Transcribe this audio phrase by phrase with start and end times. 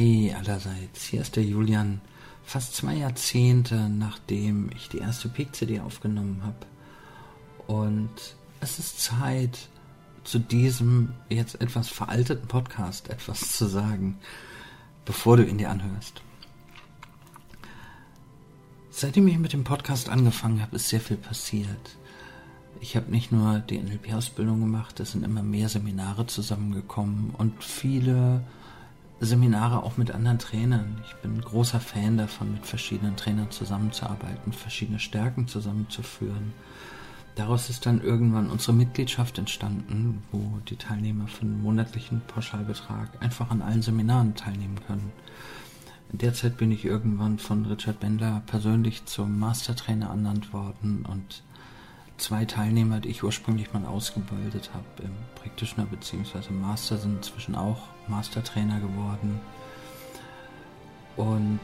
[0.00, 2.00] Hi allerseits, hier ist der Julian.
[2.42, 6.56] Fast zwei Jahrzehnte nachdem ich die erste Peak-CD aufgenommen habe.
[7.66, 8.08] Und
[8.60, 9.68] es ist Zeit,
[10.24, 14.18] zu diesem jetzt etwas veralteten Podcast etwas zu sagen,
[15.04, 16.22] bevor du ihn dir anhörst.
[18.88, 21.98] Seitdem ich mit dem Podcast angefangen habe, ist sehr viel passiert.
[22.80, 28.42] Ich habe nicht nur die NLP-Ausbildung gemacht, es sind immer mehr Seminare zusammengekommen und viele
[29.20, 31.02] Seminare auch mit anderen Trainern.
[31.04, 36.54] Ich bin großer Fan davon, mit verschiedenen Trainern zusammenzuarbeiten, verschiedene Stärken zusammenzuführen.
[37.34, 43.50] Daraus ist dann irgendwann unsere Mitgliedschaft entstanden, wo die Teilnehmer für einen monatlichen Pauschalbetrag einfach
[43.50, 45.12] an allen Seminaren teilnehmen können.
[46.12, 51.42] Derzeit bin ich irgendwann von Richard Bendler persönlich zum Mastertrainer ernannt worden und
[52.20, 56.52] zwei Teilnehmer, die ich ursprünglich mal ausgebildet habe im Practitioner bzw.
[56.52, 57.78] Master, sind inzwischen auch
[58.08, 59.40] Mastertrainer geworden.
[61.16, 61.60] Und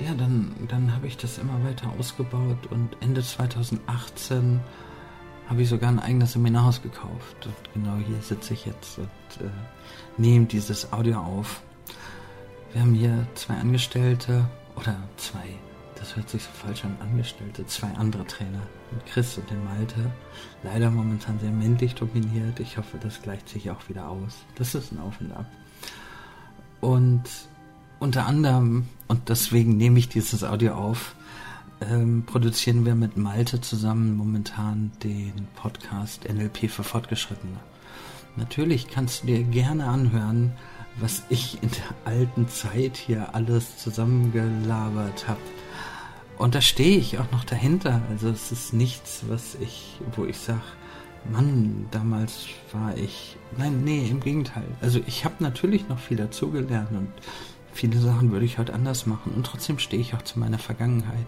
[0.00, 4.60] ja, dann, dann habe ich das immer weiter ausgebaut und Ende 2018
[5.48, 7.46] habe ich sogar ein eigenes Seminarhaus gekauft.
[7.46, 9.06] Und genau hier sitze ich jetzt und
[9.40, 9.50] äh,
[10.16, 11.62] nehme dieses Audio auf.
[12.72, 14.44] Wir haben hier zwei Angestellte
[14.76, 15.58] oder zwei
[16.02, 18.58] das hört sich so falsch an, Angestellte, zwei andere Trainer,
[18.90, 20.10] den Chris und den Malte.
[20.64, 22.58] Leider momentan sehr männlich dominiert.
[22.58, 24.38] Ich hoffe, das gleicht sich auch wieder aus.
[24.56, 25.46] Das ist ein Auf und Ab.
[26.80, 27.22] Und
[28.00, 31.14] unter anderem, und deswegen nehme ich dieses Audio auf,
[31.80, 37.60] ähm, produzieren wir mit Malte zusammen momentan den Podcast NLP für Fortgeschrittene.
[38.34, 40.50] Natürlich kannst du dir gerne anhören,
[40.98, 45.40] was ich in der alten Zeit hier alles zusammengelabert habe.
[46.38, 48.02] Und da stehe ich auch noch dahinter.
[48.10, 50.60] Also es ist nichts, was ich, wo ich sage,
[51.30, 53.36] Mann, damals war ich.
[53.56, 54.66] Nein, nee, im Gegenteil.
[54.80, 57.08] Also ich habe natürlich noch viel dazugelernt und
[57.72, 59.32] viele Sachen würde ich heute anders machen.
[59.34, 61.26] Und trotzdem stehe ich auch zu meiner Vergangenheit.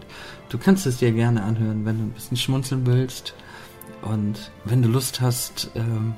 [0.49, 3.33] Du kannst es dir gerne anhören, wenn du ein bisschen schmunzeln willst.
[4.01, 6.15] Und wenn du Lust hast, ähm,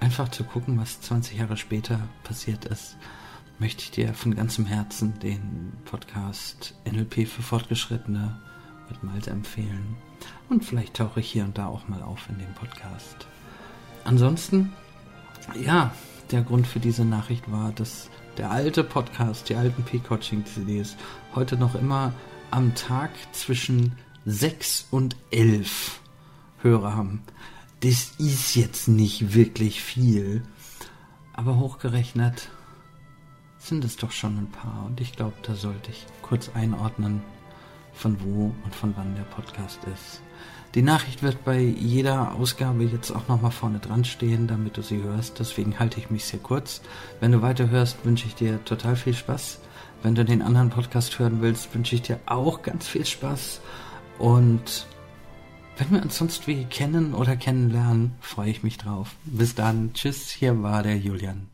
[0.00, 2.96] einfach zu gucken, was 20 Jahre später passiert ist
[3.58, 8.40] möchte ich dir von ganzem Herzen den Podcast NLP für Fortgeschrittene
[8.88, 9.96] mit Malte empfehlen.
[10.48, 13.26] Und vielleicht tauche ich hier und da auch mal auf in dem Podcast.
[14.04, 14.72] Ansonsten,
[15.60, 15.92] ja,
[16.30, 20.96] der Grund für diese Nachricht war, dass der alte Podcast, die alten P-Coaching-CDs,
[21.34, 22.12] heute noch immer
[22.50, 26.00] am Tag zwischen 6 und 11
[26.62, 27.22] Hörer haben.
[27.80, 30.42] Das ist jetzt nicht wirklich viel,
[31.32, 32.50] aber hochgerechnet
[33.58, 34.86] sind es doch schon ein paar.
[34.86, 37.22] Und ich glaube, da sollte ich kurz einordnen,
[37.92, 40.22] von wo und von wann der Podcast ist.
[40.74, 45.02] Die Nachricht wird bei jeder Ausgabe jetzt auch nochmal vorne dran stehen, damit du sie
[45.02, 45.38] hörst.
[45.38, 46.82] Deswegen halte ich mich sehr kurz.
[47.20, 49.60] Wenn du weiter hörst, wünsche ich dir total viel Spaß.
[50.02, 53.60] Wenn du den anderen Podcast hören willst, wünsche ich dir auch ganz viel Spaß.
[54.18, 54.86] Und
[55.78, 59.16] wenn wir uns sonst wie kennen oder kennenlernen, freue ich mich drauf.
[59.24, 59.94] Bis dann.
[59.94, 61.48] Tschüss, hier war der Julian.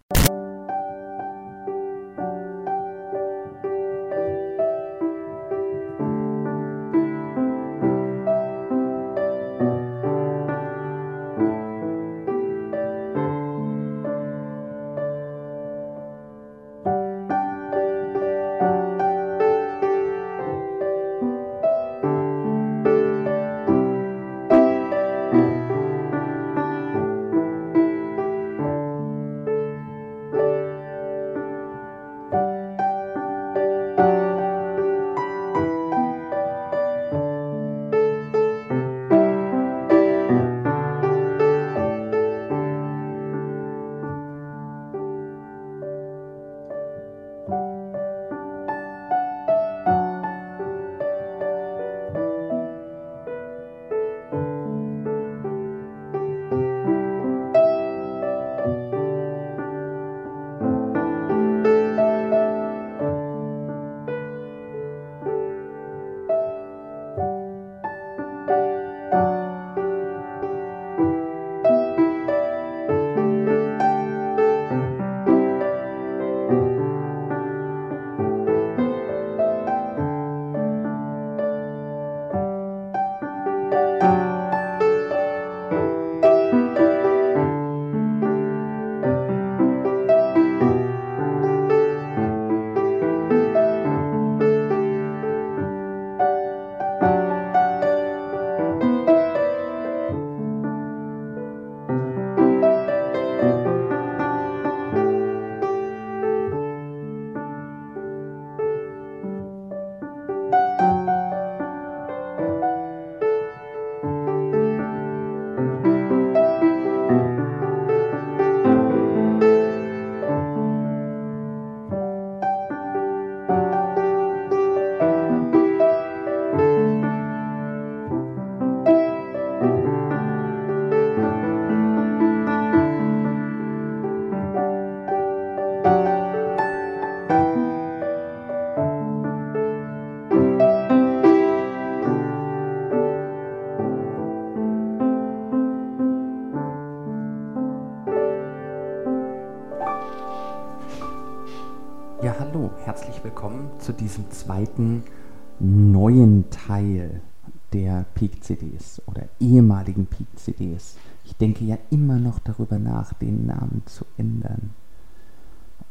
[159.55, 160.97] Ehemaligen Peak-CDs.
[161.25, 164.71] Ich denke ja immer noch darüber nach, den Namen zu ändern.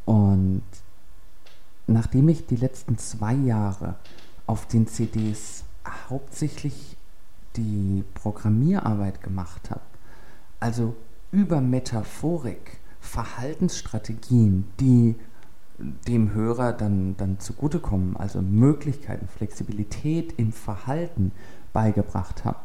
[0.05, 0.63] Und
[1.87, 3.95] nachdem ich die letzten zwei Jahre
[4.45, 5.63] auf den CDs
[6.09, 6.97] hauptsächlich
[7.55, 9.81] die Programmierarbeit gemacht habe,
[10.59, 10.95] also
[11.31, 15.15] über Metaphorik, Verhaltensstrategien, die
[16.07, 21.31] dem Hörer dann, dann zugutekommen, also Möglichkeiten, Flexibilität im Verhalten
[21.73, 22.59] beigebracht habe.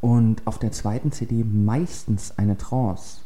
[0.00, 3.22] Und auf der zweiten CD meistens eine Trance.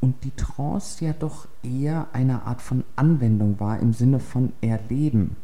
[0.00, 5.36] Und die Trance ja doch eher eine Art von Anwendung war im Sinne von Erleben.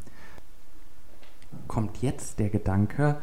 [1.67, 3.17] Kommt jetzt der Gedanke,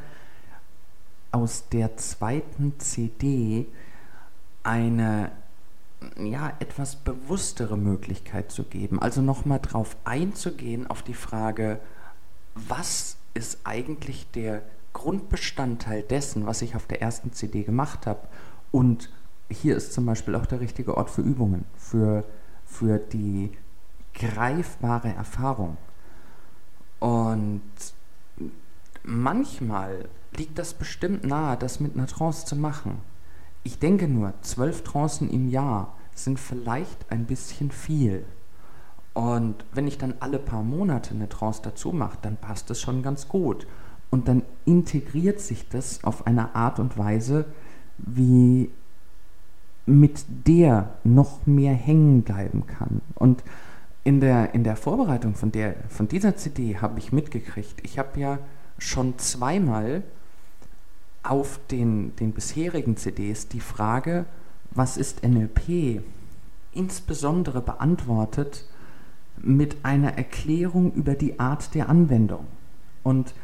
[1.33, 3.67] aus der zweiten CD
[4.63, 5.33] eine
[6.19, 9.01] ja, etwas bewusstere Möglichkeit zu geben.
[9.01, 11.81] Also nochmal drauf einzugehen auf die Frage,
[12.55, 14.63] was ist eigentlich der
[14.95, 18.21] Grundbestandteil dessen, was ich auf der ersten CD gemacht habe.
[18.71, 19.11] Und
[19.51, 22.25] hier ist zum Beispiel auch der richtige Ort für Übungen, für,
[22.65, 23.53] für die
[24.15, 25.77] greifbare Erfahrung.
[27.01, 27.63] Und
[29.03, 33.03] manchmal liegt das bestimmt nahe, das mit einer Trance zu machen.
[33.63, 38.25] Ich denke nur, zwölf Trancen im Jahr sind vielleicht ein bisschen viel.
[39.13, 43.03] Und wenn ich dann alle paar Monate eine Trance dazu mache, dann passt das schon
[43.03, 43.67] ganz gut.
[44.15, 47.47] Und dann integriert sich das auf eine Art und Weise,
[47.99, 48.71] wie
[49.87, 53.01] mit der noch mehr hängen bleiben kann.
[53.17, 53.43] Und
[54.05, 58.21] in der, in der Vorbereitung von, der, von dieser CD habe ich mitgekriegt, ich habe
[58.21, 58.39] ja
[58.79, 60.05] schon zweimal
[61.25, 64.27] auf den, den bisherigen CDs die Frage,
[64.71, 66.05] was ist NLP,
[66.71, 68.65] insbesondere beantwortet
[69.39, 72.47] mit einer Erklärung über die Art der Anwendung.
[73.03, 73.35] Und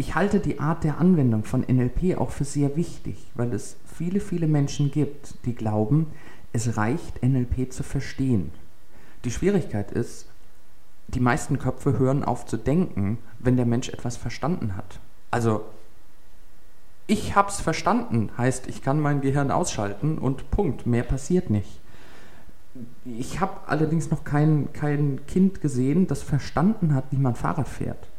[0.00, 4.20] ich halte die Art der Anwendung von NLP auch für sehr wichtig, weil es viele,
[4.20, 6.06] viele Menschen gibt, die glauben,
[6.54, 8.50] es reicht, NLP zu verstehen.
[9.26, 10.26] Die Schwierigkeit ist,
[11.08, 15.00] die meisten Köpfe hören auf zu denken, wenn der Mensch etwas verstanden hat.
[15.30, 15.66] Also
[17.06, 21.78] ich hab's verstanden, heißt, ich kann mein Gehirn ausschalten und Punkt, mehr passiert nicht.
[23.04, 28.09] Ich habe allerdings noch kein, kein Kind gesehen, das verstanden hat, wie man Fahrrad fährt.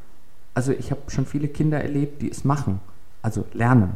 [0.53, 2.81] Also ich habe schon viele Kinder erlebt, die es machen,
[3.21, 3.93] also lernen.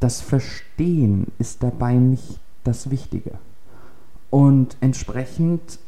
[0.00, 3.32] Das Verstehen ist dabei nicht das Wichtige.
[4.30, 5.78] Und entsprechend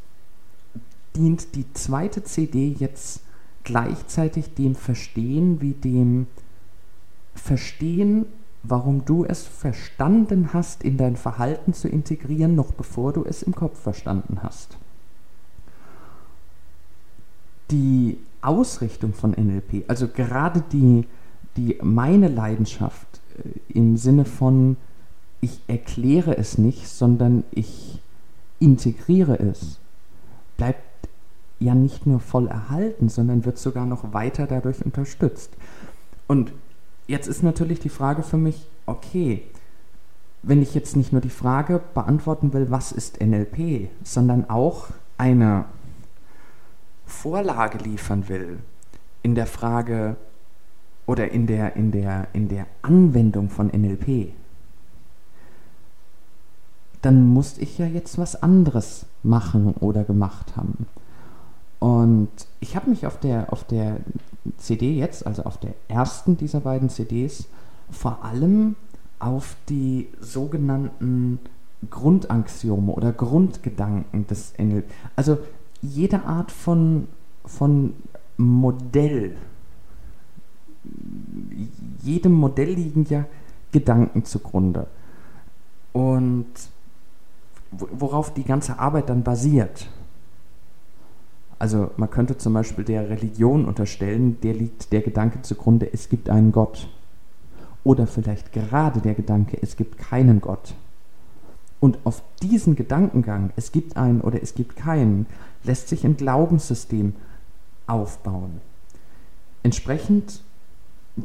[1.14, 3.20] dient die zweite CD jetzt
[3.64, 6.26] gleichzeitig dem Verstehen wie dem
[7.35, 8.26] verstehen,
[8.62, 13.54] warum du es verstanden hast, in dein Verhalten zu integrieren, noch bevor du es im
[13.54, 14.78] Kopf verstanden hast.
[17.70, 21.06] Die Ausrichtung von NLP, also gerade die,
[21.56, 24.76] die meine Leidenschaft äh, im Sinne von,
[25.40, 28.00] ich erkläre es nicht, sondern ich
[28.58, 29.78] integriere es,
[30.56, 30.82] bleibt
[31.60, 35.50] ja nicht nur voll erhalten, sondern wird sogar noch weiter dadurch unterstützt.
[36.26, 36.52] Und
[37.08, 39.42] Jetzt ist natürlich die Frage für mich, okay,
[40.42, 45.64] wenn ich jetzt nicht nur die Frage beantworten will, was ist NLP, sondern auch eine
[47.09, 48.59] Vorlage liefern will
[49.23, 50.17] in der Frage
[51.07, 54.33] oder in der, in der, in der Anwendung von NLP,
[57.03, 60.87] dann musste ich ja jetzt was anderes machen oder gemacht haben.
[61.79, 62.29] Und
[62.61, 63.99] ich habe mich auf der, auf der
[64.59, 67.47] CD jetzt, also auf der ersten dieser beiden CDs,
[67.91, 68.77] vor allem
[69.19, 71.38] auf die sogenannten
[71.91, 74.91] Grundaxiome oder Grundgedanken des NLP.
[75.15, 75.38] Also
[75.82, 77.08] jede Art von,
[77.44, 77.94] von
[78.37, 79.37] Modell,
[82.02, 83.26] jedem Modell liegen ja
[83.73, 84.87] Gedanken zugrunde.
[85.92, 86.47] Und
[87.70, 89.88] worauf die ganze Arbeit dann basiert.
[91.58, 96.30] Also man könnte zum Beispiel der Religion unterstellen, der liegt der Gedanke zugrunde, es gibt
[96.30, 96.88] einen Gott.
[97.85, 100.75] Oder vielleicht gerade der Gedanke, es gibt keinen Gott.
[101.80, 105.26] Und auf diesen Gedankengang, es gibt einen oder es gibt keinen,
[105.64, 107.14] lässt sich ein Glaubenssystem
[107.87, 108.61] aufbauen.
[109.62, 110.42] Entsprechend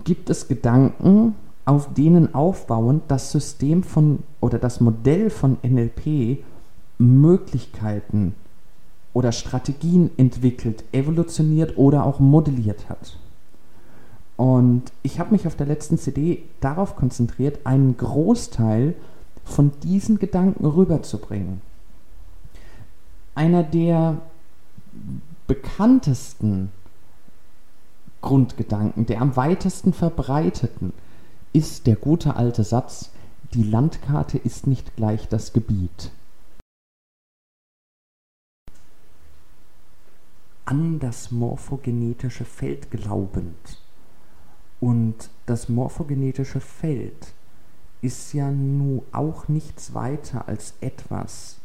[0.04, 6.44] gibt es Gedanken, auf denen aufbauend das System von oder das Modell von NLP
[6.98, 8.36] Möglichkeiten
[9.14, 13.18] oder Strategien entwickelt, evolutioniert oder auch modelliert hat.
[14.36, 18.96] Und ich habe mich auf der letzten CD darauf konzentriert, einen Großteil
[19.44, 21.62] von diesen Gedanken rüberzubringen.
[23.36, 24.22] Einer der
[25.48, 26.72] bekanntesten
[28.22, 30.94] Grundgedanken, der am weitesten verbreiteten,
[31.52, 33.12] ist der gute alte Satz,
[33.54, 36.12] die Landkarte ist nicht gleich das Gebiet.
[40.66, 43.80] An das morphogenetische Feld glaubend.
[44.80, 47.34] Und das morphogenetische Feld
[48.04, 51.58] ist ja nun auch nichts weiter als etwas,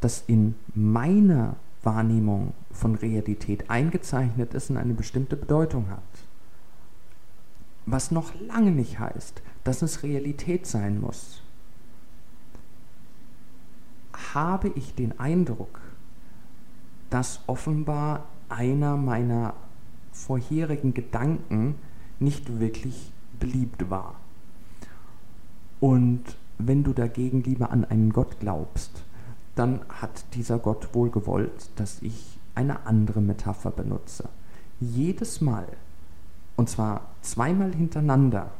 [0.00, 1.54] das in meiner
[1.84, 6.02] Wahrnehmung von Realität eingezeichnet ist und eine bestimmte Bedeutung hat.
[7.86, 11.42] Was noch lange nicht heißt, dass es Realität sein muss.
[14.34, 15.80] Habe ich den Eindruck,
[17.08, 19.54] dass offenbar einer meiner
[20.10, 21.76] vorherigen Gedanken
[22.18, 24.16] nicht wirklich beliebt war.
[25.80, 26.24] Und
[26.58, 29.04] wenn du dagegen lieber an einen Gott glaubst,
[29.54, 34.28] dann hat dieser Gott wohl gewollt, dass ich eine andere Metapher benutze.
[34.80, 35.66] Jedes Mal,
[36.56, 38.50] und zwar zweimal hintereinander,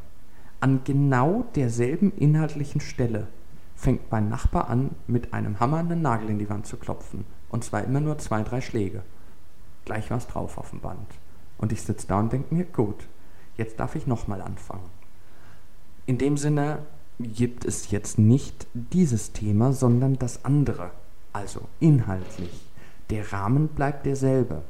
[0.61, 3.29] an genau derselben inhaltlichen Stelle,
[3.77, 7.25] fängt mein Nachbar an, mit einem Hammer einen Nagel in die Wand zu klopfen.
[7.49, 9.03] Und zwar immer nur zwei, drei Schläge.
[9.85, 11.07] Gleich was drauf auf dem Band.
[11.59, 13.07] Und ich sitze da und denke mir, gut,
[13.57, 14.91] jetzt darf ich nochmal anfangen.
[16.07, 16.79] In dem Sinne,
[17.19, 20.91] gibt es jetzt nicht dieses Thema, sondern das andere,
[21.33, 22.67] also inhaltlich.
[23.11, 24.63] Der Rahmen bleibt derselbe.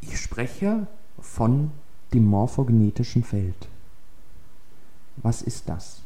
[0.00, 0.86] Ich spreche
[1.20, 1.70] von
[2.12, 3.68] dem morphogenetischen Feld.
[5.16, 6.02] Was ist das?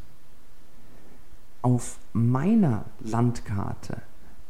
[1.62, 4.02] Auf meiner Landkarte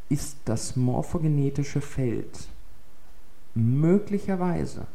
[0.09, 2.47] ist das morphogenetische Feld
[3.53, 4.87] möglicherweise,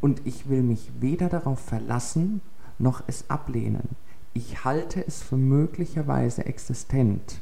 [0.00, 2.40] und ich will mich weder darauf verlassen
[2.78, 3.88] noch es ablehnen,
[4.34, 7.40] ich halte es für möglicherweise existent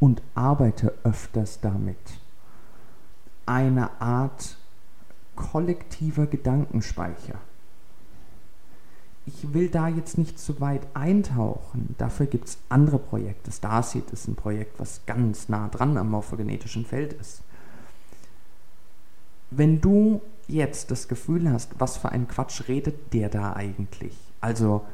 [0.00, 1.98] und arbeite öfters damit.
[3.44, 4.56] Eine Art
[5.36, 7.38] kollektiver Gedankenspeicher.
[9.26, 11.94] Ich will da jetzt nicht zu weit eintauchen.
[11.98, 13.52] Dafür gibt es andere Projekte.
[13.52, 17.42] Starseed ist ein Projekt, was ganz nah dran am morphogenetischen Feld ist.
[19.50, 24.16] Wenn du jetzt das Gefühl hast, was für ein Quatsch redet der da eigentlich?
[24.40, 24.86] Also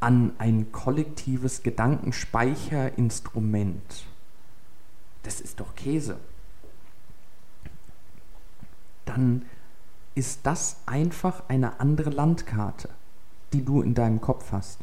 [0.00, 4.06] an ein kollektives Gedankenspeicherinstrument.
[5.22, 6.16] Das ist doch Käse.
[9.04, 9.42] Dann
[10.14, 12.88] ist das einfach eine andere Landkarte,
[13.52, 14.80] die du in deinem Kopf hast.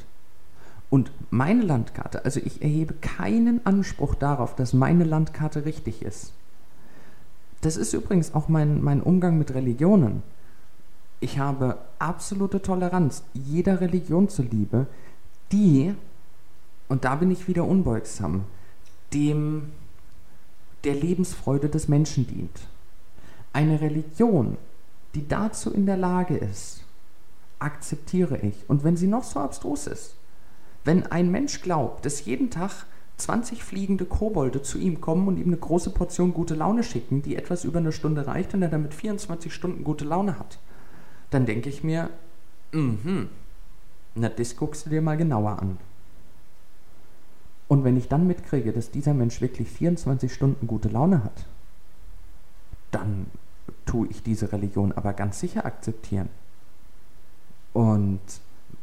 [0.90, 6.34] Und meine Landkarte, also ich erhebe keinen Anspruch darauf, dass meine Landkarte richtig ist.
[7.62, 10.22] Das ist übrigens auch mein, mein Umgang mit Religionen.
[11.24, 14.88] Ich habe absolute Toleranz jeder Religion zuliebe,
[15.54, 15.96] die,
[16.90, 18.44] und da bin ich wieder unbeugsam,
[19.14, 19.72] dem
[20.84, 22.68] der Lebensfreude des Menschen dient.
[23.54, 24.58] Eine Religion,
[25.16, 26.84] die dazu in der Lage ist,
[27.58, 28.56] akzeptiere ich.
[28.68, 30.16] Und wenn sie noch so abstrus ist,
[30.84, 35.48] wenn ein Mensch glaubt, dass jeden Tag 20 fliegende Kobolde zu ihm kommen und ihm
[35.48, 38.94] eine große Portion gute Laune schicken, die etwas über eine Stunde reicht und er damit
[38.94, 40.60] 24 Stunden gute Laune hat,
[41.34, 42.10] dann denke ich mir,
[42.72, 43.30] mhm,
[44.16, 45.78] na, das guckst du dir mal genauer an.
[47.68, 51.46] Und wenn ich dann mitkriege, dass dieser Mensch wirklich 24 Stunden gute Laune hat,
[52.92, 53.26] dann
[53.86, 56.30] tue ich diese Religion aber ganz sicher akzeptieren.
[57.74, 58.22] Und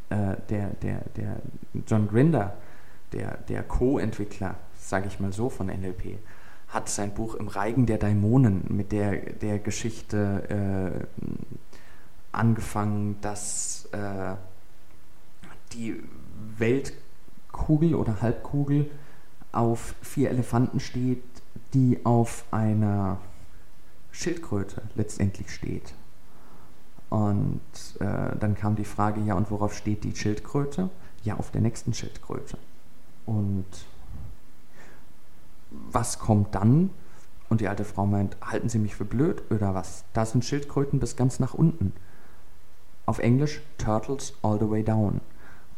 [0.09, 1.37] äh, der, der, der
[1.87, 2.55] John Grinder,
[3.13, 6.19] der, der Co-Entwickler, sage ich mal so, von NLP,
[6.69, 11.25] hat sein Buch Im Reigen der Daimonen mit der, der Geschichte äh,
[12.33, 14.35] angefangen, dass äh,
[15.73, 16.03] die
[16.59, 18.91] Weltkugel oder Halbkugel
[19.53, 21.23] auf vier Elefanten steht,
[21.75, 23.19] die auf einer
[24.13, 25.95] Schildkröte letztendlich steht.
[27.09, 27.61] Und
[27.99, 30.91] äh, dann kam die Frage, ja, und worauf steht die Schildkröte?
[31.25, 32.57] Ja, auf der nächsten Schildkröte.
[33.27, 33.67] Und
[35.71, 36.91] was kommt dann?
[37.49, 40.05] Und die alte Frau meint, halten Sie mich für blöd oder was?
[40.13, 41.93] Da sind Schildkröten bis ganz nach unten.
[43.11, 45.21] Auf Englisch Turtles all the way down.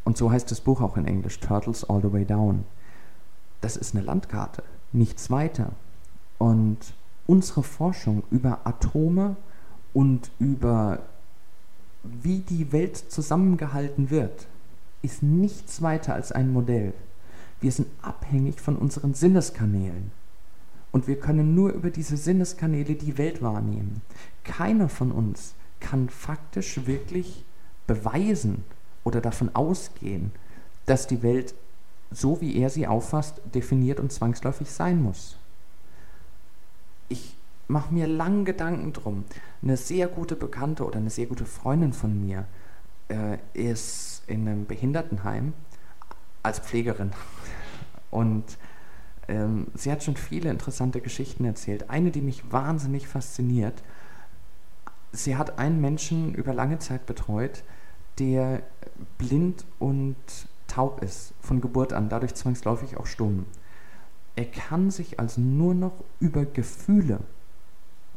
[0.05, 2.67] Und so heißt das Buch auch in Englisch, Turtles All the Way Down.
[3.63, 4.63] Das ist eine Landkarte,
[4.93, 5.73] nichts weiter.
[6.37, 6.77] Und
[7.27, 9.37] unsere Forschung über Atome
[9.95, 10.99] und über
[12.03, 14.47] wie die Welt zusammengehalten wird,
[15.01, 16.93] ist nichts weiter als ein Modell.
[17.63, 20.13] Wir sind abhängig von unseren Sinneskanälen.
[20.91, 24.03] Und wir können nur über diese Sinneskanäle die Welt wahrnehmen.
[24.45, 27.45] Keiner von uns kann faktisch wirklich
[27.87, 28.65] beweisen,
[29.05, 30.33] oder davon ausgehen,
[30.87, 31.55] dass die Welt,
[32.11, 35.37] so wie er sie auffasst, definiert und zwangsläufig sein muss.
[37.09, 37.37] Ich
[37.69, 39.25] mache mir lang Gedanken drum.
[39.63, 42.47] Eine sehr gute Bekannte oder eine sehr gute Freundin von mir
[43.09, 45.53] äh, ist in einem Behindertenheim
[46.43, 47.13] als Pflegerin.
[48.11, 48.45] Und
[49.29, 51.89] ähm, sie hat schon viele interessante Geschichten erzählt.
[51.89, 53.83] Eine, die mich wahnsinnig fasziniert.
[55.13, 57.63] Sie hat einen Menschen über lange Zeit betreut,
[58.19, 58.63] der
[59.19, 60.17] blind und
[60.67, 63.47] taub ist, von Geburt an, dadurch zwangsläufig auch stumm.
[64.37, 67.21] Er kann sich also nur noch über Gefühle,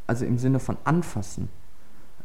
[0.07, 1.49] also im Sinne von anfassen,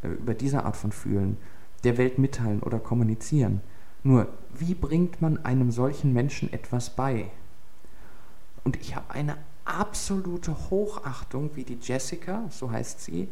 [0.03, 1.37] äh, über diese Art von Fühlen,
[1.83, 3.61] der Welt mitteilen oder kommunizieren.
[4.05, 7.31] Nur, wie bringt man einem solchen Menschen etwas bei?
[8.63, 13.29] Und ich habe eine absolute Hochachtung, wie die Jessica, so heißt sie,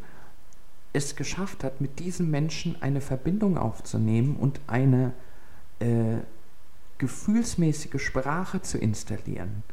[0.93, 5.13] es geschafft hat, mit diesem Menschen eine Verbindung aufzunehmen und eine
[5.79, 6.17] äh,
[6.97, 9.63] gefühlsmäßige Sprache zu installieren.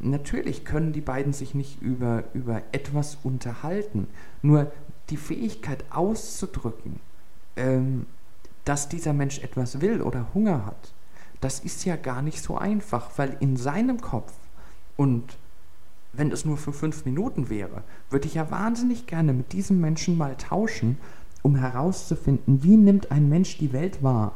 [0.00, 4.08] Natürlich können die beiden sich nicht über, über etwas unterhalten,
[4.42, 4.72] nur
[5.10, 6.98] die Fähigkeit auszudrücken,
[7.56, 8.06] ähm,
[8.64, 10.92] dass dieser Mensch etwas will oder Hunger hat,
[11.44, 14.32] das ist ja gar nicht so einfach, weil in seinem Kopf
[14.96, 15.36] und
[16.16, 20.16] wenn es nur für fünf Minuten wäre, würde ich ja wahnsinnig gerne mit diesem Menschen
[20.16, 20.98] mal tauschen,
[21.42, 24.34] um herauszufinden, wie nimmt ein Mensch die Welt wahr,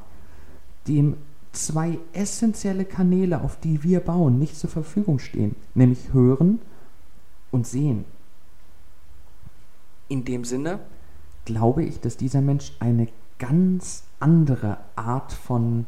[0.87, 1.16] dem
[1.53, 6.61] zwei essentielle Kanäle, auf die wir bauen, nicht zur Verfügung stehen, nämlich hören
[7.50, 8.05] und sehen.
[10.09, 10.81] In dem Sinne
[11.44, 15.87] glaube ich, dass dieser Mensch eine ganz andere Art von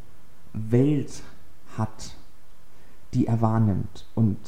[0.52, 1.22] Welt
[1.76, 2.16] hat,
[3.14, 4.06] die er wahrnimmt.
[4.14, 4.38] Und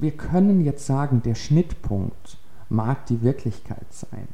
[0.00, 2.38] wir können jetzt sagen, der Schnittpunkt
[2.68, 4.28] mag die Wirklichkeit sein.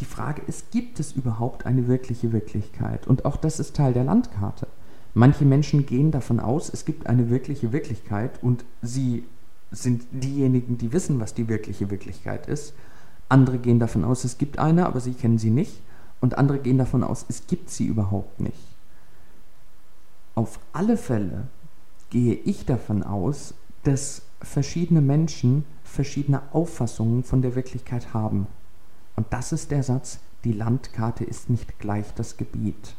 [0.00, 3.06] Die Frage ist, gibt es überhaupt eine wirkliche Wirklichkeit?
[3.06, 4.68] Und auch das ist Teil der Landkarte.
[5.14, 9.24] Manche Menschen gehen davon aus, es gibt eine wirkliche Wirklichkeit und sie
[9.70, 12.74] sind diejenigen, die wissen, was die wirkliche Wirklichkeit ist.
[13.28, 15.82] Andere gehen davon aus, es gibt eine, aber sie kennen sie nicht.
[16.20, 18.56] Und andere gehen davon aus, es gibt sie überhaupt nicht.
[20.34, 21.48] Auf alle Fälle
[22.10, 28.46] gehe ich davon aus, dass verschiedene Menschen verschiedene Auffassungen von der Wirklichkeit haben.
[29.16, 32.94] Und das ist der Satz, die Landkarte ist nicht gleich das Gebiet.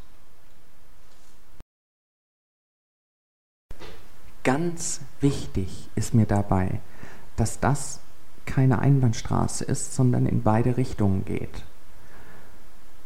[4.42, 6.80] Ganz wichtig ist mir dabei,
[7.36, 8.00] dass das
[8.46, 11.64] keine Einbahnstraße ist, sondern in beide Richtungen geht.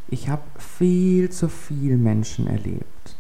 [0.09, 3.17] Ich habe viel zu viele Menschen erlebt,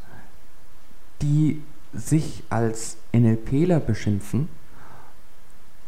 [1.22, 4.48] die sich als NLPler beschimpfen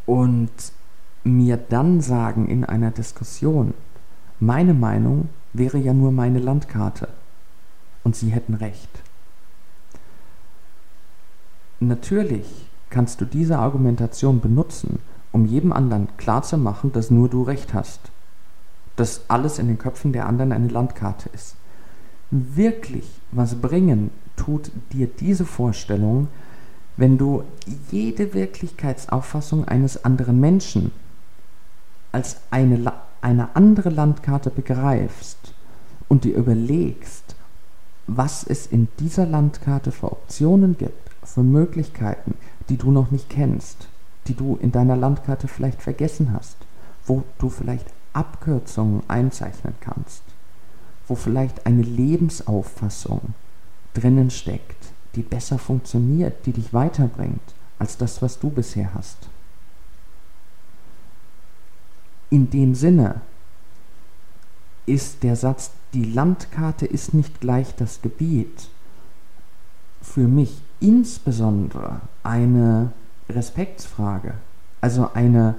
[0.07, 0.49] und
[1.23, 3.75] mir dann sagen in einer Diskussion,
[4.39, 7.09] meine Meinung wäre ja nur meine Landkarte
[8.03, 8.89] und sie hätten recht.
[11.79, 14.99] Natürlich kannst du diese Argumentation benutzen,
[15.31, 17.99] um jedem anderen klarzumachen, dass nur du recht hast,
[18.95, 21.55] dass alles in den Köpfen der anderen eine Landkarte ist.
[22.31, 26.29] Wirklich was bringen tut dir diese Vorstellung,
[26.97, 27.43] wenn du
[27.91, 30.91] jede Wirklichkeitsauffassung eines anderen Menschen
[32.11, 35.53] als eine, eine andere Landkarte begreifst
[36.07, 37.35] und dir überlegst,
[38.07, 42.35] was es in dieser Landkarte für Optionen gibt, für Möglichkeiten,
[42.69, 43.87] die du noch nicht kennst,
[44.27, 46.57] die du in deiner Landkarte vielleicht vergessen hast,
[47.05, 50.23] wo du vielleicht Abkürzungen einzeichnen kannst,
[51.07, 53.33] wo vielleicht eine Lebensauffassung
[53.93, 57.41] drinnen steckt, die besser funktioniert, die dich weiterbringt
[57.79, 59.17] als das, was du bisher hast.
[62.29, 63.21] In dem Sinne
[64.85, 68.69] ist der Satz, die Landkarte ist nicht gleich das Gebiet,
[70.01, 72.91] für mich insbesondere eine
[73.29, 74.35] Respektsfrage,
[74.81, 75.55] also eine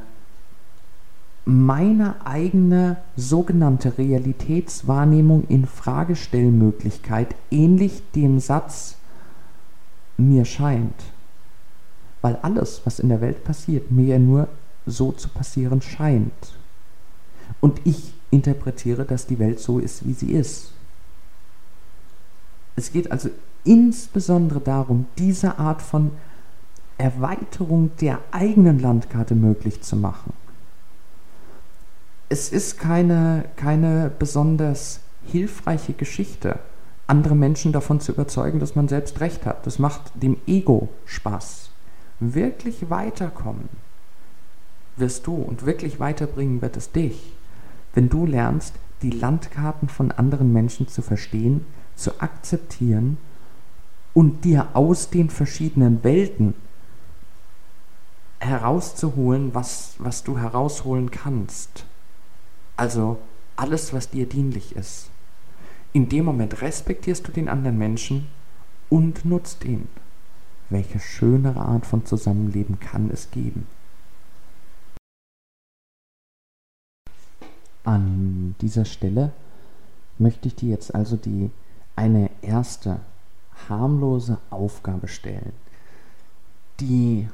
[1.44, 8.97] meine eigene sogenannte Realitätswahrnehmung in Fragestellmöglichkeit ähnlich dem Satz
[10.18, 11.02] mir scheint.
[12.20, 14.48] Weil alles, was in der Welt passiert, mir ja nur
[14.86, 16.54] so zu passieren scheint.
[17.60, 20.72] Und ich interpretiere, dass die Welt so ist, wie sie ist.
[22.76, 23.30] Es geht also
[23.64, 26.10] insbesondere darum, diese Art von
[26.96, 30.32] Erweiterung der eigenen Landkarte möglich zu machen.
[32.28, 36.58] Es ist keine, keine besonders hilfreiche Geschichte,
[37.08, 39.66] andere Menschen davon zu überzeugen, dass man selbst recht hat.
[39.66, 41.70] Das macht dem Ego Spaß.
[42.20, 43.68] Wirklich weiterkommen
[44.96, 47.32] wirst du und wirklich weiterbringen wird es dich,
[47.94, 53.16] wenn du lernst, die Landkarten von anderen Menschen zu verstehen, zu akzeptieren
[54.12, 56.54] und dir aus den verschiedenen Welten
[58.40, 61.84] herauszuholen, was, was du herausholen kannst.
[62.76, 63.18] Also
[63.56, 65.10] alles, was dir dienlich ist.
[65.92, 68.26] In dem Moment respektierst du den anderen Menschen
[68.90, 69.88] und nutzt ihn.
[70.70, 73.66] Welche schönere Art von Zusammenleben kann es geben?
[77.84, 79.32] An dieser Stelle
[80.18, 81.50] möchte ich dir jetzt also die
[81.96, 83.00] eine erste
[83.68, 85.52] harmlose Aufgabe stellen,
[86.80, 87.28] die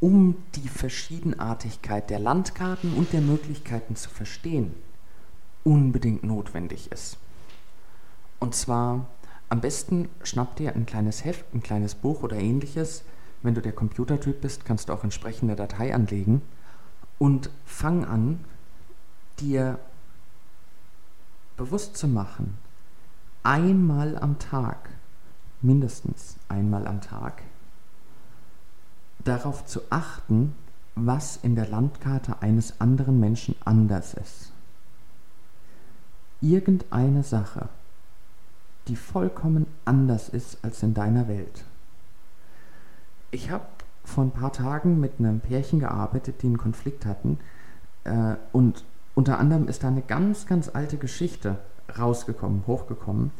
[0.00, 4.74] um die Verschiedenartigkeit der Landkarten und der Möglichkeiten zu verstehen,
[5.62, 7.18] unbedingt notwendig ist.
[8.38, 9.06] Und zwar
[9.48, 13.02] am besten schnapp dir ein kleines Heft, ein kleines Buch oder ähnliches.
[13.42, 16.42] Wenn du der Computertyp bist, kannst du auch entsprechende Datei anlegen
[17.18, 18.44] und fang an,
[19.38, 19.78] dir
[21.56, 22.58] bewusst zu machen,
[23.42, 24.90] einmal am Tag,
[25.62, 27.42] mindestens einmal am Tag,
[29.24, 30.54] darauf zu achten,
[30.94, 34.52] was in der Landkarte eines anderen Menschen anders ist.
[36.40, 37.68] Irgendeine Sache,
[38.88, 41.64] die vollkommen anders ist als in deiner Welt.
[43.30, 43.64] Ich habe
[44.04, 47.38] vor ein paar Tagen mit einem Pärchen gearbeitet, die einen Konflikt hatten.
[48.04, 51.58] Äh, und unter anderem ist da eine ganz, ganz alte Geschichte
[51.98, 53.32] rausgekommen, hochgekommen.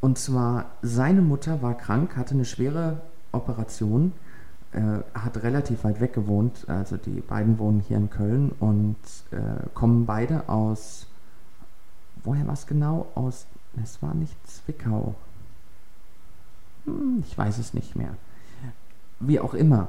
[0.00, 3.00] Und zwar, seine Mutter war krank, hatte eine schwere
[3.32, 4.12] Operation,
[4.72, 4.80] äh,
[5.14, 6.68] hat relativ weit weg gewohnt.
[6.68, 8.96] Also die beiden wohnen hier in Köln und
[9.32, 11.06] äh, kommen beide aus,
[12.22, 13.08] woher war es genau?
[13.14, 13.46] Aus
[13.82, 15.14] es war nicht Zwickau.
[16.84, 18.14] Hm, ich weiß es nicht mehr.
[19.20, 19.88] Wie auch immer.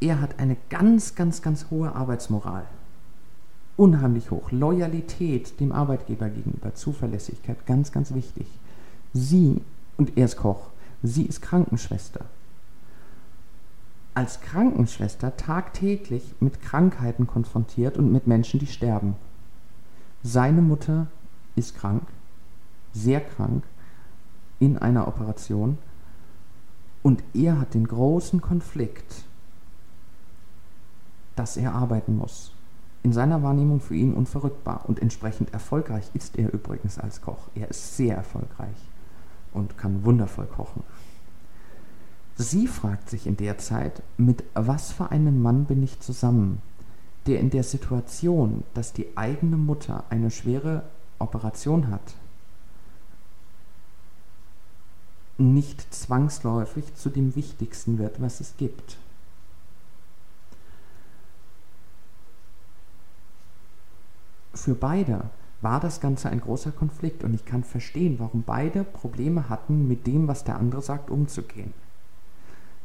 [0.00, 2.64] Er hat eine ganz, ganz, ganz hohe Arbeitsmoral.
[3.76, 4.50] Unheimlich hoch.
[4.50, 8.46] Loyalität dem Arbeitgeber gegenüber, Zuverlässigkeit, ganz, ganz wichtig.
[9.12, 9.62] Sie,
[9.96, 10.70] und er ist Koch,
[11.02, 12.24] sie ist Krankenschwester.
[14.14, 19.14] Als Krankenschwester tagtäglich mit Krankheiten konfrontiert und mit Menschen, die sterben.
[20.22, 21.06] Seine Mutter
[21.56, 22.02] ist krank,
[22.92, 23.64] sehr krank,
[24.58, 25.78] in einer Operation
[27.02, 29.24] und er hat den großen Konflikt,
[31.34, 32.52] dass er arbeiten muss.
[33.02, 37.48] In seiner Wahrnehmung für ihn unverrückbar und entsprechend erfolgreich ist er übrigens als Koch.
[37.54, 38.76] Er ist sehr erfolgreich
[39.54, 40.82] und kann wundervoll kochen.
[42.36, 46.60] Sie fragt sich in der Zeit, mit was für einem Mann bin ich zusammen,
[47.26, 50.82] der in der Situation, dass die eigene Mutter eine schwere
[51.18, 52.14] Operation hat,
[55.40, 58.98] nicht zwangsläufig zu dem Wichtigsten wird, was es gibt.
[64.54, 65.30] Für beide
[65.62, 70.06] war das Ganze ein großer Konflikt und ich kann verstehen, warum beide Probleme hatten, mit
[70.06, 71.72] dem, was der andere sagt, umzugehen.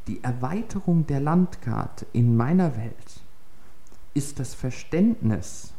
[0.06, 3.20] Die Erweiterung der Landkarte in meiner Welt
[4.14, 5.72] ist das Verständnis,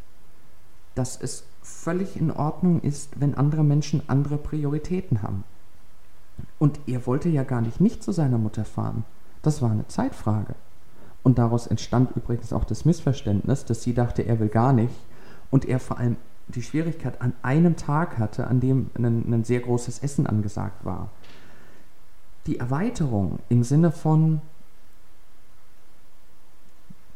[0.95, 5.43] dass es völlig in Ordnung ist, wenn andere Menschen andere Prioritäten haben.
[6.59, 9.03] Und er wollte ja gar nicht nicht zu seiner Mutter fahren.
[9.41, 10.55] Das war eine Zeitfrage.
[11.23, 14.95] Und daraus entstand übrigens auch das Missverständnis, dass sie dachte, er will gar nicht.
[15.51, 19.59] Und er vor allem die Schwierigkeit an einem Tag hatte, an dem ein, ein sehr
[19.59, 21.09] großes Essen angesagt war.
[22.45, 24.41] Die Erweiterung im Sinne von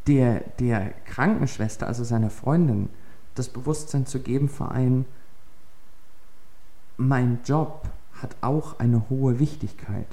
[0.07, 2.89] der, der Krankenschwester, also seiner Freundin,
[3.35, 5.05] das Bewusstsein zu geben für ein,
[6.97, 7.87] mein Job
[8.21, 10.07] hat auch eine hohe Wichtigkeit.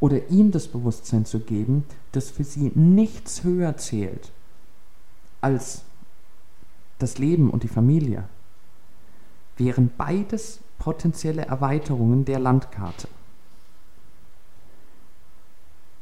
[0.00, 4.30] Oder ihm das Bewusstsein zu geben, dass für sie nichts höher zählt
[5.40, 5.82] als
[6.98, 8.24] das Leben und die Familie,
[9.56, 13.08] wären beides potenzielle Erweiterungen der Landkarte.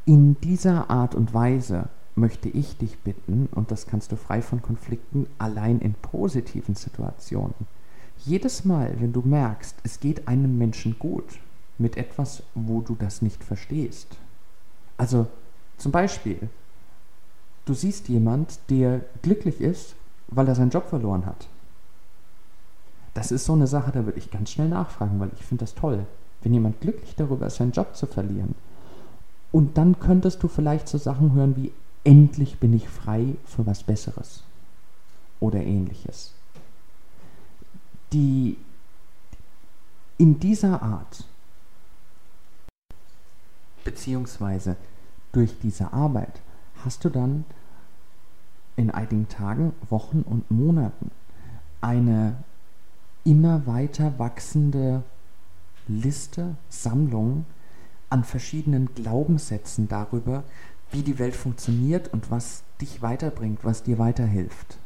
[0.06, 4.60] In dieser Art und Weise möchte ich dich bitten, und das kannst du frei von
[4.60, 7.54] Konflikten allein in positiven Situationen,
[8.26, 11.24] jedes Mal, wenn du merkst, es geht einem Menschen gut
[11.78, 14.16] mit etwas, wo du das nicht verstehst.
[14.96, 15.26] Also
[15.76, 16.48] zum Beispiel,
[17.64, 19.94] du siehst jemand, der glücklich ist,
[20.28, 21.48] weil er seinen Job verloren hat.
[23.12, 25.74] Das ist so eine Sache, da würde ich ganz schnell nachfragen, weil ich finde das
[25.74, 26.04] toll,
[26.42, 28.54] wenn jemand glücklich darüber ist, seinen Job zu verlieren.
[29.52, 33.84] Und dann könntest du vielleicht so Sachen hören wie, endlich bin ich frei für was
[33.84, 34.42] Besseres
[35.40, 36.33] oder ähnliches
[38.14, 38.56] die
[40.16, 41.24] in dieser Art,
[43.82, 44.76] beziehungsweise
[45.32, 46.40] durch diese Arbeit,
[46.84, 47.44] hast du dann
[48.76, 51.10] in einigen Tagen, Wochen und Monaten
[51.80, 52.36] eine
[53.24, 55.02] immer weiter wachsende
[55.88, 57.44] Liste, Sammlung
[58.10, 60.44] an verschiedenen Glaubenssätzen darüber,
[60.92, 64.78] wie die Welt funktioniert und was dich weiterbringt, was dir weiterhilft.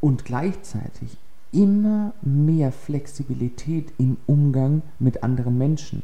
[0.00, 1.18] Und gleichzeitig
[1.52, 6.02] immer mehr Flexibilität im Umgang mit anderen Menschen.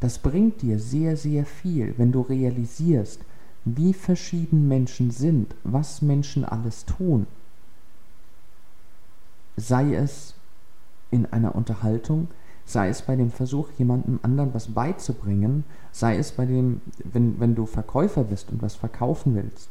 [0.00, 3.20] Das bringt dir sehr, sehr viel, wenn du realisierst,
[3.64, 7.26] wie verschieden Menschen sind, was Menschen alles tun.
[9.56, 10.34] Sei es
[11.10, 12.28] in einer Unterhaltung,
[12.64, 17.54] sei es bei dem Versuch, jemandem anderen was beizubringen, sei es bei dem, wenn, wenn
[17.54, 19.68] du Verkäufer bist und was verkaufen willst,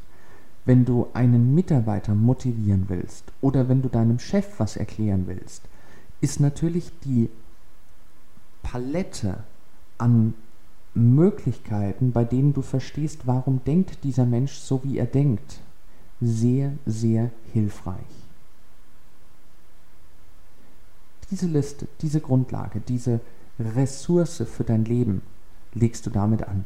[0.65, 5.63] wenn du einen Mitarbeiter motivieren willst oder wenn du deinem Chef was erklären willst,
[6.21, 7.30] ist natürlich die
[8.62, 9.43] Palette
[9.97, 10.36] an
[10.93, 15.62] Möglichkeiten, bei denen du verstehst, warum denkt dieser Mensch so, wie er denkt,
[16.19, 17.95] sehr, sehr hilfreich.
[21.32, 23.21] Diese Liste, diese Grundlage, diese
[23.58, 25.21] Ressource für dein Leben
[25.74, 26.65] legst du damit an.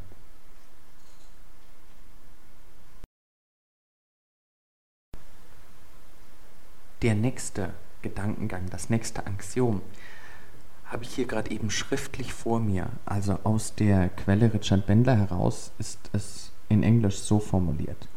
[7.05, 7.69] Der nächste
[8.01, 9.83] Gedankengang, das nächste Axiom
[10.85, 12.87] habe ich hier gerade eben schriftlich vor mir.
[13.05, 18.07] Also aus der Quelle Richard Bendler heraus ist es in Englisch so formuliert.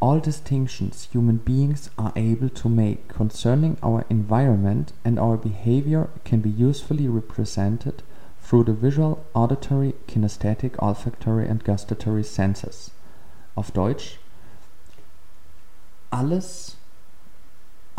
[0.00, 6.40] All distinctions human beings are able to make concerning our environment and our behavior can
[6.40, 8.02] be usefully represented
[8.42, 12.90] through the visual, auditory, kinesthetic, olfactory and gustatory senses.
[13.54, 14.18] Auf Deutsch
[16.10, 16.78] alles,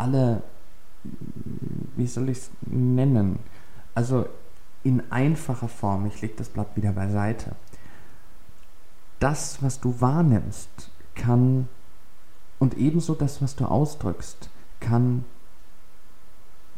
[0.02, 0.42] alle,
[1.96, 3.38] wie soll ich es nennen?
[3.94, 4.26] Also
[4.82, 7.54] in einfacher Form, ich lege das Blatt wieder beiseite.
[9.20, 11.68] Das, was du wahrnimmst, kann
[12.58, 15.24] und ebenso das, was du ausdrückst, kann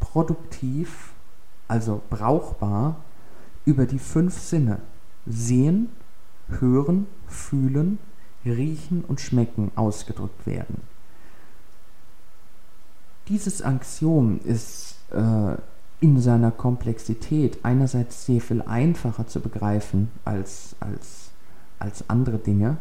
[0.01, 1.13] produktiv,
[1.67, 2.97] also brauchbar,
[3.65, 4.81] über die fünf Sinne
[5.25, 5.89] sehen,
[6.49, 7.99] hören, fühlen,
[8.45, 10.94] riechen und schmecken ausgedrückt werden.
[13.29, 15.57] Dieses Axiom ist äh,
[16.01, 21.31] in seiner Komplexität einerseits sehr viel einfacher zu begreifen als, als,
[21.79, 22.77] als andere Dinge,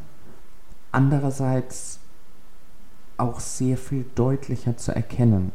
[0.91, 1.99] andererseits
[3.15, 5.53] auch sehr viel deutlicher zu erkennen.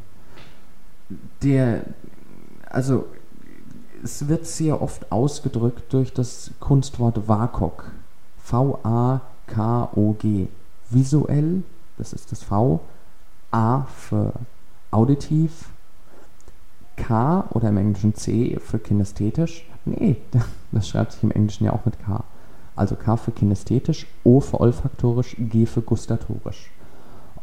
[1.43, 1.83] Der,
[2.71, 3.07] also
[4.03, 7.85] es wird sehr oft ausgedrückt durch das Kunstwort VAKOG.
[8.45, 9.19] V-A-K-O-G.
[10.89, 11.63] Visuell,
[11.99, 12.81] das ist das V.
[13.51, 14.33] A für
[14.91, 15.71] auditiv,
[16.97, 19.65] K oder im Englischen C für kinästhetisch.
[19.85, 20.17] Nee,
[20.73, 22.25] das schreibt sich im Englischen ja auch mit K.
[22.77, 26.71] Also K für kinästhetisch, O für olfaktorisch, G für gustatorisch.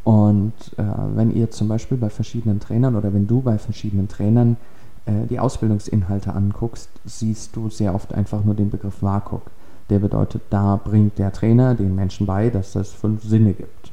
[0.04, 4.56] Und äh, wenn ihr zum Beispiel bei verschiedenen Trainern oder wenn du bei verschiedenen Trainern
[5.04, 9.50] äh, die Ausbildungsinhalte anguckst, siehst du sehr oft einfach nur den Begriff WAKOK.
[9.90, 13.85] Der bedeutet, da bringt der Trainer den Menschen bei, dass es fünf Sinne gibt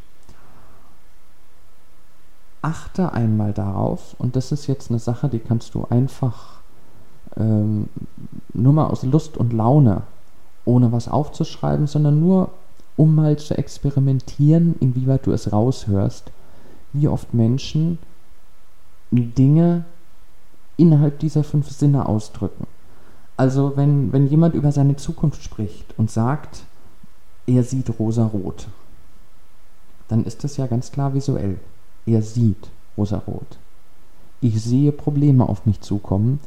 [2.64, 6.60] achte einmal darauf, und das ist jetzt eine Sache, die kannst du einfach
[7.38, 7.90] ähm,
[8.54, 10.02] nur mal aus Lust und Laune,
[10.66, 12.50] ohne was aufzuschreiben, sondern nur
[12.96, 16.32] um mal zu experimentieren, inwieweit du es raushörst,
[16.94, 17.98] wie oft Menschen
[19.12, 19.84] Dinge
[20.78, 22.66] innerhalb dieser fünf Sinne ausdrücken.
[23.36, 26.64] Also wenn, wenn jemand über seine Zukunft spricht und sagt,
[27.48, 28.68] er sieht rosa-rot,
[30.08, 31.60] dann ist das ja ganz klar visuell.
[32.06, 33.58] Er sieht rosarot.
[34.42, 36.40] Ich sehe Probleme auf mich zukommen,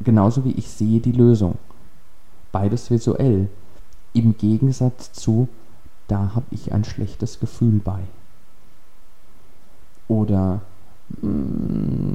[0.00, 1.58] genauso wie ich sehe die Lösung.
[2.52, 3.48] Beides visuell.
[4.12, 5.48] Im Gegensatz zu,
[6.06, 8.00] da habe ich ein schlechtes Gefühl bei.
[10.06, 10.60] Oder
[11.20, 12.12] mm,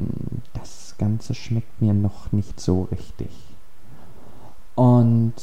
[0.53, 3.29] das Ganze schmeckt mir noch nicht so richtig.
[4.75, 5.33] Und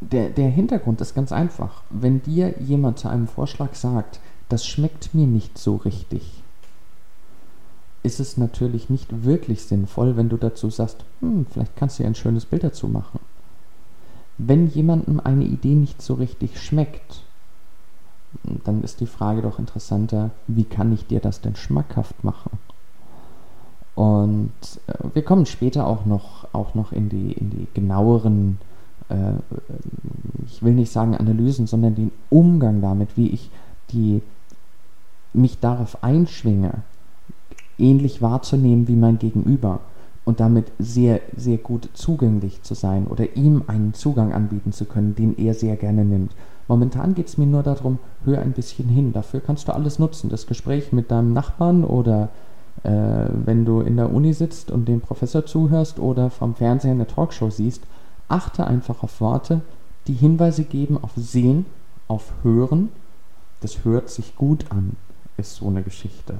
[0.00, 1.82] der, der Hintergrund ist ganz einfach.
[1.90, 4.18] Wenn dir jemand zu einem Vorschlag sagt,
[4.50, 6.42] das schmeckt mir nicht so richtig,
[8.02, 12.08] ist es natürlich nicht wirklich sinnvoll, wenn du dazu sagst, hm, vielleicht kannst du ja
[12.08, 13.20] ein schönes Bild dazu machen.
[14.38, 17.22] Wenn jemandem eine Idee nicht so richtig schmeckt,
[18.64, 22.58] dann ist die Frage doch interessanter, wie kann ich dir das denn schmackhaft machen?
[23.94, 24.50] Und
[24.86, 28.58] äh, wir kommen später auch noch, auch noch in, die, in die genaueren,
[29.10, 29.32] äh,
[30.46, 33.50] ich will nicht sagen Analysen, sondern den Umgang damit, wie ich
[33.90, 34.22] die
[35.32, 36.82] mich darauf einschwinge,
[37.78, 39.80] ähnlich wahrzunehmen wie mein Gegenüber
[40.24, 45.14] und damit sehr, sehr gut zugänglich zu sein oder ihm einen Zugang anbieten zu können,
[45.14, 46.32] den er sehr gerne nimmt.
[46.68, 49.12] Momentan geht es mir nur darum, hör ein bisschen hin.
[49.12, 50.30] Dafür kannst du alles nutzen.
[50.30, 52.28] Das Gespräch mit deinem Nachbarn oder
[52.84, 52.90] äh,
[53.44, 57.50] wenn du in der Uni sitzt und dem Professor zuhörst oder vom Fernsehen eine Talkshow
[57.50, 57.82] siehst,
[58.28, 59.62] achte einfach auf Worte,
[60.06, 61.66] die Hinweise geben auf Sehen,
[62.06, 62.90] auf Hören.
[63.62, 64.96] Das hört sich gut an,
[65.40, 66.38] ist so eine Geschichte.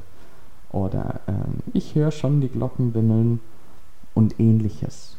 [0.72, 3.40] Oder ähm, ich höre schon die Glocken bimmeln
[4.14, 5.16] und ähnliches.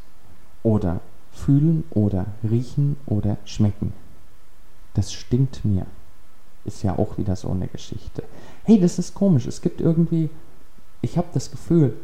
[0.64, 3.94] Oder fühlen oder riechen oder schmecken.
[4.94, 5.86] Das stinkt mir.
[6.64, 8.24] Ist ja auch wieder so eine Geschichte.
[8.64, 9.48] Hey, das ist komisch.
[9.48, 10.30] Es gibt irgendwie,
[11.02, 11.98] ich habe das Gefühl,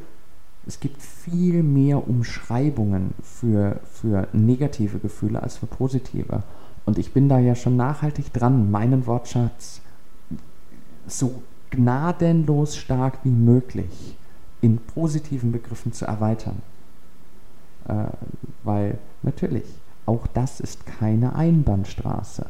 [0.65, 6.43] es gibt viel mehr Umschreibungen für, für negative Gefühle als für positive.
[6.85, 9.81] Und ich bin da ja schon nachhaltig dran, meinen Wortschatz
[11.07, 14.17] so gnadenlos stark wie möglich
[14.61, 16.61] in positiven Begriffen zu erweitern.
[17.87, 18.05] Äh,
[18.63, 19.65] weil natürlich,
[20.05, 22.47] auch das ist keine Einbahnstraße.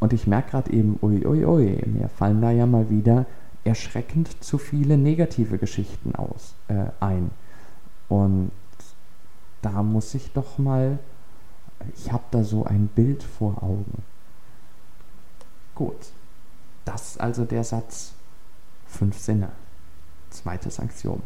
[0.00, 3.26] Und ich merke gerade eben, ui, ui, ui, mir fallen da ja mal wieder
[3.64, 7.30] erschreckend zu viele negative Geschichten aus, äh, ein.
[8.08, 8.50] Und
[9.62, 10.98] da muss ich doch mal,
[11.96, 14.02] ich habe da so ein Bild vor Augen.
[15.74, 16.12] Gut,
[16.84, 18.12] das also der Satz
[18.96, 19.50] fünf Sinne.
[20.30, 21.22] Zweites Axiom.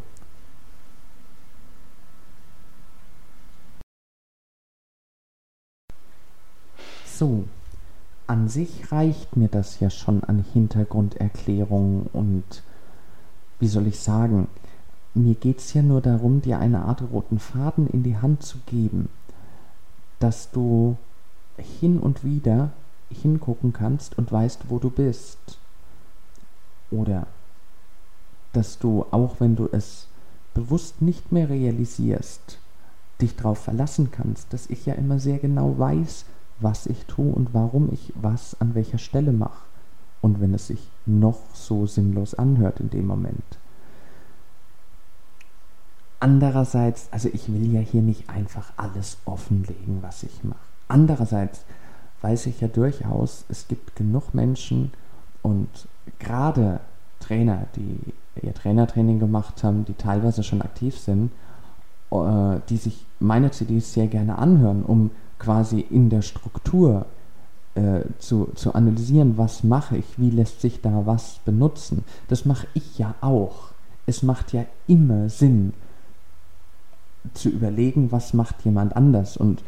[7.05, 7.45] So,
[8.27, 12.63] an sich reicht mir das ja schon an Hintergrunderklärung und
[13.59, 14.47] wie soll ich sagen,
[15.13, 18.57] mir geht es ja nur darum, dir eine Art roten Faden in die Hand zu
[18.65, 19.09] geben,
[20.19, 20.97] dass du
[21.57, 22.71] hin und wieder
[23.09, 25.59] hingucken kannst und weißt, wo du bist.
[26.89, 27.27] Oder
[28.53, 30.07] dass du, auch wenn du es
[30.53, 32.59] bewusst nicht mehr realisierst,
[33.21, 36.25] dich darauf verlassen kannst, dass ich ja immer sehr genau weiß,
[36.59, 39.65] was ich tue und warum ich was an welcher Stelle mache.
[40.21, 43.57] Und wenn es sich noch so sinnlos anhört in dem Moment.
[46.19, 50.59] Andererseits, also ich will ja hier nicht einfach alles offenlegen, was ich mache.
[50.87, 51.63] Andererseits
[52.21, 54.91] weiß ich ja durchaus, es gibt genug Menschen
[55.41, 55.87] und
[56.19, 56.81] gerade
[57.19, 61.31] Trainer, die ihr Trainertraining gemacht haben, die teilweise schon aktiv sind,
[62.11, 67.05] äh, die sich meine CDs sehr gerne anhören, um quasi in der Struktur
[67.75, 72.03] äh, zu, zu analysieren, was mache ich, wie lässt sich da was benutzen.
[72.27, 73.71] Das mache ich ja auch.
[74.05, 75.73] Es macht ja immer Sinn,
[77.33, 79.37] zu überlegen, was macht jemand anders.
[79.37, 79.61] Und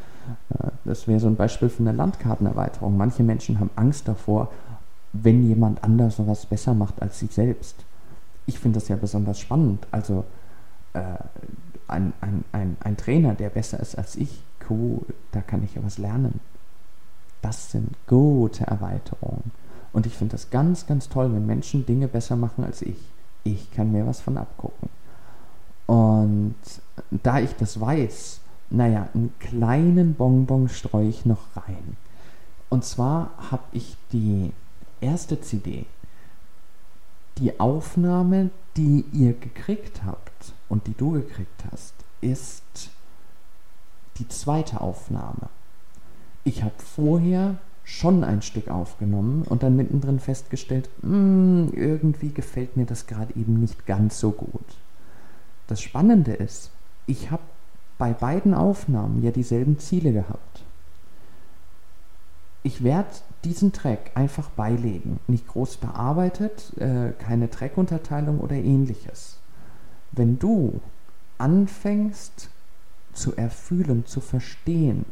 [0.50, 2.98] äh, das wäre so ein Beispiel für eine Landkartenerweiterung.
[2.98, 4.52] Manche Menschen haben Angst davor,
[5.14, 7.86] wenn jemand anders was besser macht als sie selbst.
[8.46, 9.88] Ich finde das ja besonders spannend.
[9.92, 10.26] Also
[10.94, 11.02] äh,
[11.88, 15.02] ein, ein, ein, ein Trainer, der besser ist als ich, cool,
[15.32, 16.40] da kann ich ja was lernen.
[17.42, 19.52] Das sind gute Erweiterungen.
[19.92, 22.98] Und ich finde das ganz, ganz toll, wenn Menschen Dinge besser machen als ich.
[23.44, 24.90] Ich kann mir was von abgucken.
[25.86, 26.56] Und
[27.12, 31.98] da ich das weiß, naja, einen kleinen Bonbon streue ich noch rein.
[32.70, 34.52] Und zwar habe ich die
[35.00, 35.86] erste CD,
[37.38, 42.92] die Aufnahme, die ihr gekriegt habt und die du gekriegt hast, ist
[44.18, 45.50] die zweite Aufnahme.
[46.44, 52.86] Ich habe vorher schon ein Stück aufgenommen und dann mittendrin festgestellt, hm, irgendwie gefällt mir
[52.86, 54.78] das gerade eben nicht ganz so gut.
[55.68, 56.72] Das Spannende ist,
[57.08, 57.44] ich habe
[57.98, 60.64] bei beiden Aufnahmen ja dieselben Ziele gehabt.
[62.66, 63.10] Ich werde
[63.44, 69.38] diesen Track einfach beilegen, nicht groß bearbeitet, äh, keine Trackunterteilung oder ähnliches.
[70.14, 70.80] Wenn du
[71.38, 72.50] anfängst
[73.12, 75.06] zu erfühlen, zu verstehen,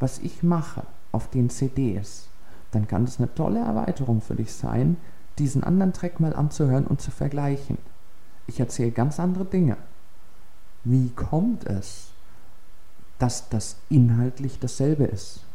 [0.00, 0.82] was ich mache
[1.12, 2.26] auf den CDs,
[2.72, 4.96] dann kann das eine tolle Erweiterung für dich sein,
[5.38, 7.78] diesen anderen Track mal anzuhören und zu vergleichen.
[8.48, 9.76] Ich erzähle ganz andere Dinge.
[10.82, 12.08] Wie kommt es,
[13.18, 15.45] dass das inhaltlich dasselbe ist?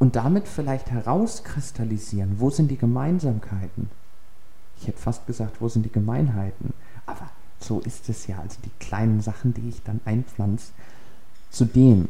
[0.00, 3.90] Und damit vielleicht herauskristallisieren, wo sind die Gemeinsamkeiten?
[4.80, 6.72] Ich hätte fast gesagt, wo sind die Gemeinheiten?
[7.04, 7.28] Aber
[7.58, 8.38] so ist es ja.
[8.38, 10.72] Also die kleinen Sachen, die ich dann einpflanze.
[11.50, 12.08] Zudem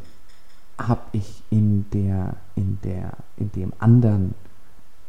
[0.79, 4.37] habe ich in der, in der, in dem anderen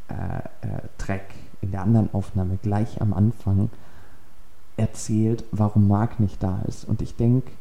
[0.09, 3.69] äh, äh, Track, in der anderen Aufnahme gleich am Anfang
[4.75, 6.86] erzählt, warum Marc nicht da ist.
[6.86, 7.51] Und ich denke,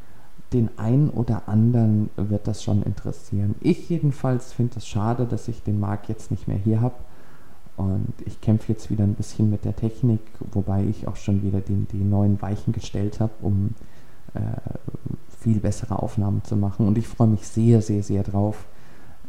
[0.52, 3.54] den einen oder anderen wird das schon interessieren.
[3.60, 6.96] Ich jedenfalls finde es schade, dass ich den Marc jetzt nicht mehr hier habe.
[7.76, 10.20] Und ich kämpfe jetzt wieder ein bisschen mit der Technik,
[10.52, 13.74] wobei ich auch schon wieder die, die neuen Weichen gestellt habe, um
[14.34, 14.40] äh,
[15.38, 16.86] viel bessere Aufnahmen zu machen.
[16.86, 18.66] Und ich freue mich sehr, sehr, sehr drauf,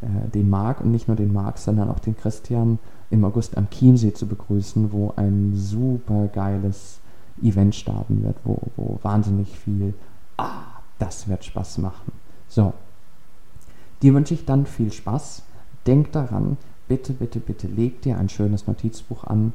[0.02, 2.78] äh, den Marc und nicht nur den Marc, sondern auch den Christian
[3.10, 7.00] im August am Chiemsee zu begrüßen, wo ein super geiles
[7.42, 9.94] Event starten wird, wo, wo wahnsinnig viel,
[10.36, 12.12] ah, das wird Spaß machen.
[12.48, 12.72] So,
[14.02, 15.42] dir wünsche ich dann viel Spaß
[15.86, 19.52] denk daran, bitte, bitte, bitte leg dir ein schönes Notizbuch an.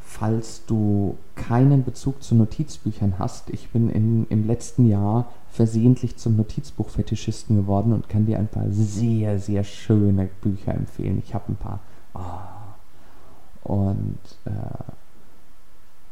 [0.00, 6.36] Falls du keinen Bezug zu Notizbüchern hast, ich bin in, im letzten Jahr versehentlich zum
[6.36, 11.22] Notizbuchfetischisten geworden und kann dir ein paar sehr, sehr schöne Bücher empfehlen.
[11.24, 11.80] Ich habe ein paar.
[12.14, 13.72] Oh.
[13.72, 14.92] Und äh,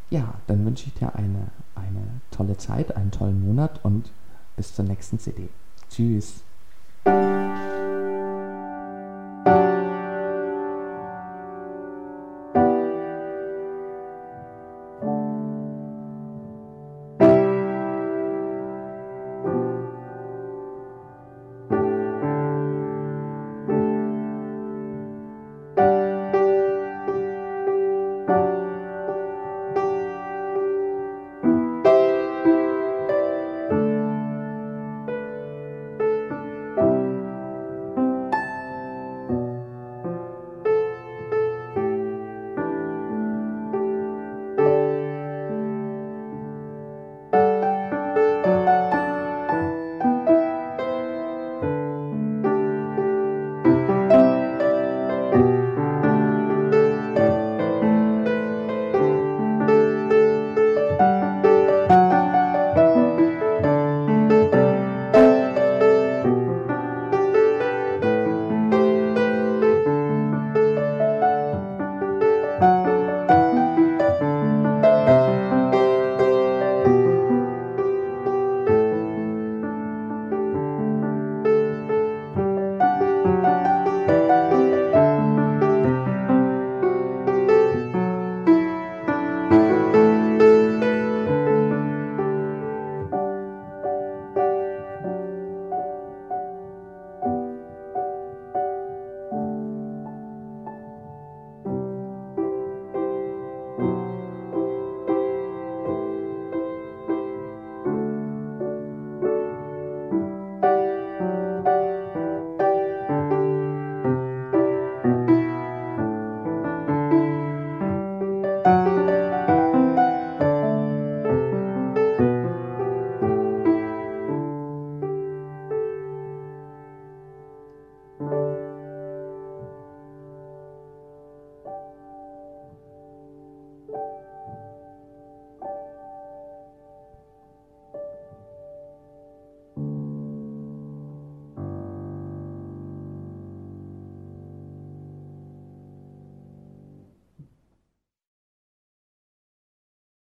[0.08, 4.10] ja, dann wünsche ich dir eine, eine tolle Zeit, einen tollen Monat und
[4.60, 5.48] bis zur nächsten CD.
[5.88, 6.44] Tschüss.